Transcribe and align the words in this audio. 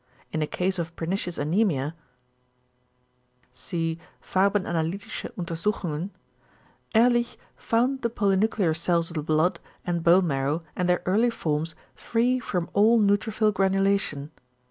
In 0.33 0.41
a 0.41 0.47
case 0.47 0.79
of 0.79 0.95
pernicious 0.95 1.37
anæmia 1.37 1.93
(cp. 3.55 3.99
Farbenanalytische 4.19 5.31
untersuchungen) 5.37 6.09
Ehrlich 6.95 7.37
found 7.55 8.01
the 8.01 8.09
polynuclear 8.09 8.75
cells 8.75 9.11
of 9.11 9.15
the 9.17 9.21
blood 9.21 9.59
and 9.85 10.03
bone 10.03 10.25
marrow 10.25 10.63
and 10.75 10.89
their 10.89 11.03
early 11.05 11.29
forms 11.29 11.75
free 11.93 12.39
from 12.39 12.67
all 12.73 12.99
neutrophil 12.99 13.53
granulation. 13.53 14.31